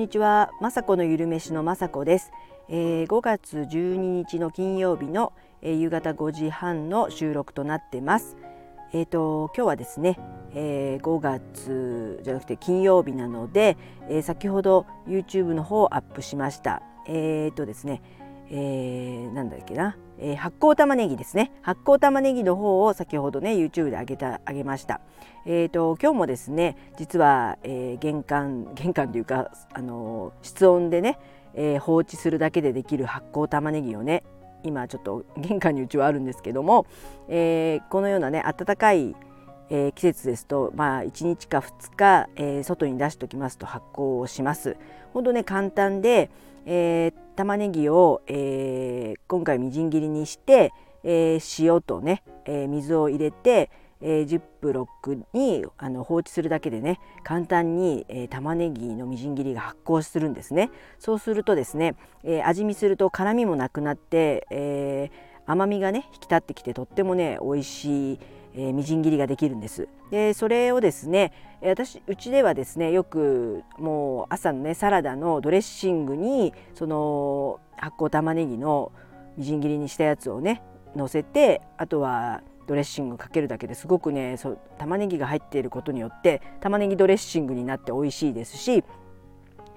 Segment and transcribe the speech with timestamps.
[0.00, 2.32] んにちは、まさこのゆるめしのまさこです、
[2.70, 8.38] えー、5月12日の金曜日の、えー、夕方5時半の収録となってます。
[8.94, 10.18] えーと、今日はですね、
[10.54, 13.76] えー、5月じゃなくて金曜日なので、
[14.08, 16.80] えー、先ほど YouTube の方をアップしました。
[17.06, 18.00] えーとですね、
[18.52, 21.52] えー、なんだっけな、えー、発酵玉ねぎですね。
[21.62, 25.00] 発酵玉ねぎの方を先ほどね YouTube で上げた上げました。
[25.46, 31.18] えーと、今日もですね実は、えー、玄関玄関というかあの室温でね、
[31.54, 34.24] えー、放置するだけでできる発酵玉ねぎをね
[34.64, 36.86] 今ちょっと玄関にうちはあるんですけども、
[37.28, 39.14] えー、このようなね暖かい、
[39.70, 44.76] えー、季節ですとまあ1日か2日、えー、外に出しておきますと発酵をします。
[45.14, 46.30] 本当ね簡単で、
[46.66, 53.70] えー、玉ねぎを、えー、今回みじん切りにして、えー、塩とね、えー、水を入れて、
[54.02, 60.70] えー、ジップロックにあの放置するだけでね簡単に、えー、玉ねぎのみじん切りが発酵するんですね。
[60.98, 68.18] そうするとですね、えー、味見すると辛みもなくなって、えー、甘みがね引き立ってきてとってもね美味しい
[68.54, 69.88] えー、みじん切りができるんです。
[70.10, 78.92] でそれをですね私うちではですねよくもう朝のねサラダのドレッシングにその発酵玉ねぎの
[79.36, 80.62] みじん切りにしたやつをね
[80.96, 88.84] 乗せてあとはドレッシングかけるだけですごくねそう玉ねぎが入っていることによって玉ねぎドレッシングになって美味しいですし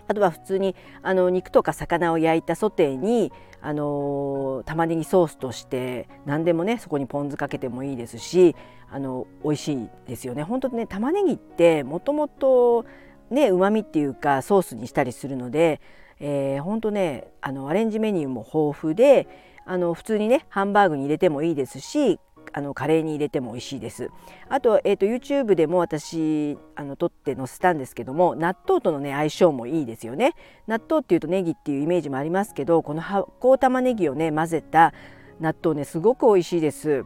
[0.08, 8.56] あとは普通にあの肉とか魚を焼いたソテーにあの玉ねぎソースとして何でもねそこにポン酢かけてもいいですし
[8.92, 10.44] あの美味しいですよね。
[10.44, 12.86] 本当ね玉ねぎってもともと
[13.32, 15.82] ね旨味っていうかソースにしたりするので、
[16.20, 19.28] えー、本当ねあのアレンジメニューも豊富で
[19.66, 22.20] あの普通にねハンバーグに入れてもいいですし
[22.52, 24.10] あのカレーに入れても美味しいです。
[24.50, 30.34] あと,、えーと、YouTube でも私あの撮って載せたんですけども納豆とのね相性もいいですよね。
[30.68, 34.94] 納豆っていうとネギっていうイメージもありますけどこの発酵玉ねぎをね混ぜた
[35.40, 37.06] 納豆ねすごく美味しいです。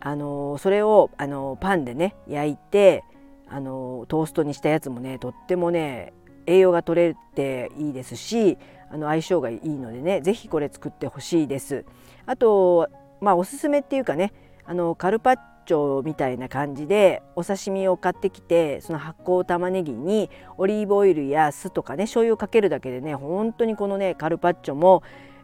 [0.00, 3.04] あのそれをあのパンでね焼いて
[3.48, 6.12] あのトーストにしたやつもねとってもね
[6.46, 8.58] 栄養が取れていいですし
[8.90, 11.84] あの相性がいいのでね是非これ作ってほしいです。
[12.26, 12.88] あと
[13.20, 14.32] まあおすすめっていうかね
[14.64, 15.36] あのカルパッ
[15.66, 25.02] チョみたいな感じでお刺身を買ってきてその発酵玉ねぎにオリーブオイルや酢とかね醤油をかけるだけでね本当にこのねカルパッチョも、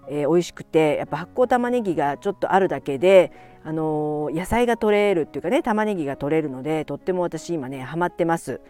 [0.09, 3.33] えー、美味しくてやっぱ発酵玉ねぎがちょっとあるだけで、
[3.65, 8.61] あのー、野菜が取れるっていうかね玉ねぎが取れるのでとっても私今ねハマってます。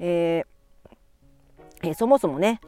[0.00, 2.60] えー、え、そもそもね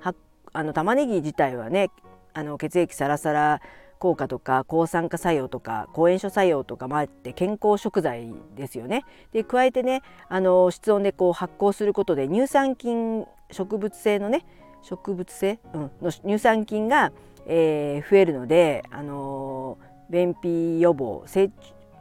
[0.52, 1.90] あの玉ねぎ自体はね
[2.32, 3.60] あの血液サラサラ
[3.98, 9.04] 効果とか抗酸化作用とか抗炎症作用とかもあって健康食材ですよね。
[9.32, 14.44] で加えてねあの室温でこう発酵することで乳酸菌植物性のね
[14.82, 17.12] 植物性、うん、の乳酸菌が、
[17.46, 19.78] えー、増えるので、あの
[20.10, 21.50] 便秘予防成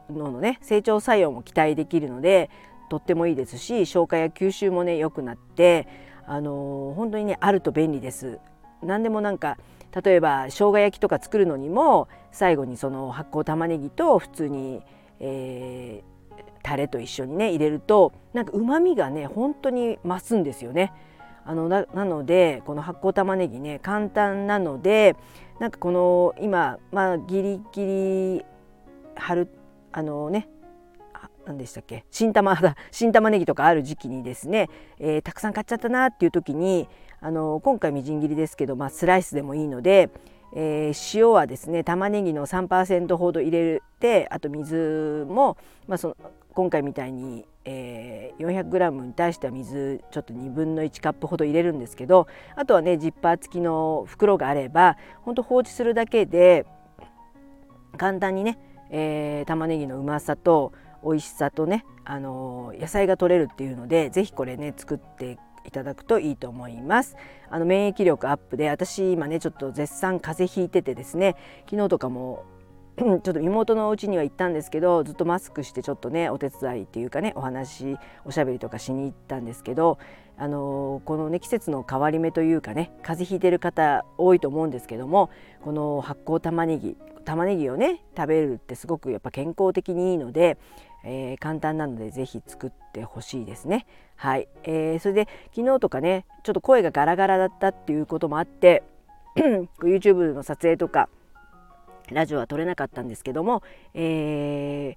[0.09, 2.49] 脳のね成長作用も期待できるので
[2.89, 5.87] とってもいいですし消化や吸収もね良くなって、
[6.27, 8.39] あの本当にねあると便利です。
[8.83, 9.57] 何でもなんか
[10.03, 14.81] 例えば生姜焼きとか作るのにも最後にその発酵玉ねぎと普通に、
[15.19, 20.93] えー、タレと一緒にね入れるとなんかうまみがね本当に増すんですよね。
[21.47, 25.15] あのなのでこの発酵玉ねぎね簡単なので
[25.59, 28.45] なんかこの今まあギリギリ
[29.15, 29.47] 春
[29.91, 30.49] あのね
[31.45, 32.05] 何でしたっけ？
[32.09, 34.69] 新玉だ 新玉ねぎとかある時期にですね、
[34.99, 36.89] えー、たくさん買っちゃったなっていう時に
[37.21, 40.09] あの今回みじん切りですけど、まあ、スライスでもいいので、
[40.55, 46.17] えー、塩はですね玉ねぎの3%ほど入れてあと水も、まあ、その
[46.53, 56.65] 今回みたいに、えー、400g に対しては水ちょっと1分の1カップほど入れるんですけどあとはねジッパー付きの袋があれば本当放置するだけで
[57.97, 58.57] 簡単にね、
[58.89, 60.71] えー、玉ねぎのうまさと
[61.03, 67.15] 美味しさとね、あの野菜が取れるっていうので是非これね作っていただくといいと思います。
[67.49, 71.35] あの免疫力アップで私今ねちょっと絶賛風邪ひいててですね
[71.69, 72.45] 昨日とかも
[72.97, 79.97] ちょっと妹のお家には行ったんですけどずっとマスクしてちょっとねお手伝いっていうかねお話おしゃべりとかしに行ったんですけど
[80.37, 85.29] あのこのね季節の変わり目というかね風邪ひいてる方多いと思うんですけども
[85.61, 86.95] この発酵玉ねぎ
[87.25, 90.57] 玉ねぎをね食べるってすごくやっぱ健康的にいいので
[91.05, 93.85] えー、簡単なのでぜひ作ってほしいですね。
[94.15, 98.83] はい、えー、それで昨日とかねちょっと声がガラガラだったっていうこともあって
[99.83, 101.09] YouTube の撮影とか
[102.11, 103.61] ラジオは撮れなかったんですけども、
[103.93, 104.95] え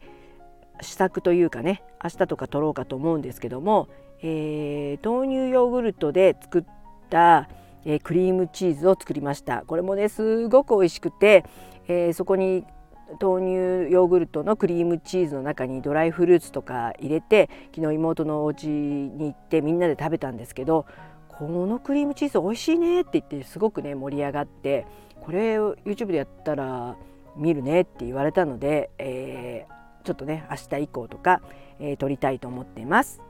[0.80, 3.88] ー、試作というかね明日とか撮ろうかと思うんですけども、
[4.22, 6.64] えー、豆乳ヨーグルトで作っ
[7.10, 7.48] た、
[7.84, 11.44] えー、クリームチーズを作りましたこれもねすごく美味しくて、
[11.88, 12.64] えー、そこに
[13.20, 20.86] 豆乳ヨーグルトのクリームチーズの中にドライフルーツとか入れて昨日妹のお家に行ってみんなで食べたんですけど
[21.28, 24.86] このクリームチーズ美味しいねって言ってすごくね盛り上がって
[25.20, 26.96] これを YouTube でやったら
[27.36, 31.40] 見るねって言われたので、えー、ちょっとね明日以降とか、
[31.78, 33.20] えー、撮りたいと思っています。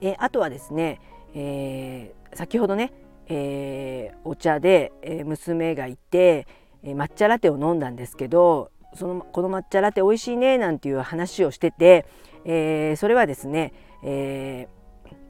[0.00, 1.00] えー、あとはですね、
[1.34, 2.92] えー、先ほどね、
[3.28, 6.46] えー、お茶で、えー、娘がいて、
[6.92, 12.06] 抹茶ラテを飲んだんですけどそのこの抹茶ラテ美味しいねなんていう話をしてて、
[12.44, 13.72] えー、それはですね、
[14.02, 14.68] え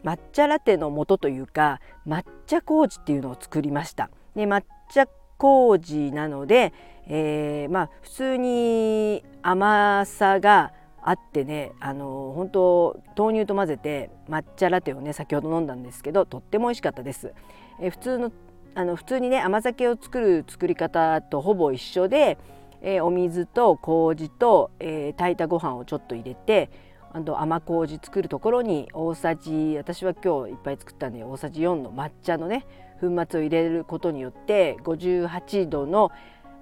[0.05, 4.11] ー、抹茶ラテの素というか抹茶麹っていうのを作りました。
[4.35, 4.63] で抹
[4.93, 5.07] 茶
[5.39, 6.73] 麹なので、
[7.07, 10.73] えー、まあ普通に甘さが
[11.03, 17.33] あってねあの本当豆乳と混ぜて抹茶ラテをね先ほど飲んだんですけどとっても美味しかったです。
[17.81, 18.33] え普通の
[18.75, 22.39] あの普通にね甘酒を作る作り方とほぼ一緒で、
[22.83, 26.71] えー、お水と麹と、えー、炊いたご飯をちょっと入れて
[27.13, 32.67] あと甘麹作るところに大さじ私は今日いっぱい作ったんで大さじ4の抹茶のね
[33.01, 36.11] 粉末を入れることによって58度の、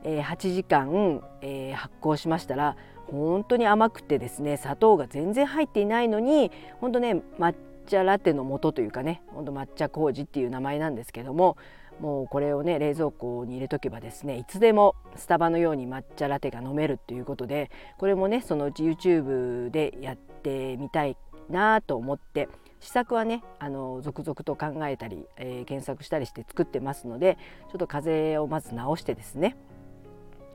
[0.05, 2.77] えー、8時間、えー、発酵しましたら
[3.07, 6.51] 本当に甘くてですね砂糖が全然入っていないのに
[6.81, 7.55] 本当ね抹
[7.87, 11.57] 茶ラテの素というかね本当抹茶麹っていう名前なんですけども
[12.01, 21.17] もうこれをね冷蔵庫に入れとけばですねいつでもスタバのように抹茶ラテが飲めるっていうことでこれもねそのうち YouTube でやってみたい
[21.49, 22.49] なと思って
[22.81, 27.39] 試作はねあの続々と考えたり、えー、検索したりして作ってますので
[27.71, 29.57] ちょっと風邪をまず直してですね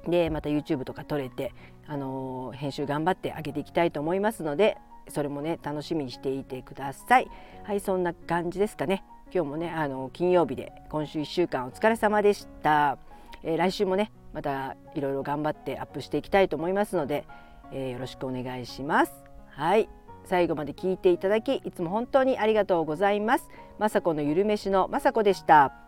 [0.07, 1.53] でまた YouTube とか撮れて、
[1.85, 4.77] あの編集頑張ってあげていきたいと思いますので
[5.09, 7.27] それもね楽しみにしていてください。
[7.63, 9.03] はいそんな感じですかね。
[9.33, 12.97] 今日もねあの金曜日で今週1週間お疲れ様でした。
[13.43, 17.25] えー、来週もねまたいろいろ頑張ってアップしていきたいと思いますので、
[17.71, 19.13] えー、よろしくお願いします。
[19.49, 19.89] はい
[20.25, 23.49] 最後まで聞いていただきいつも本当にありがとうございます。
[23.79, 25.86] まさこのゆるめしのまさこでした。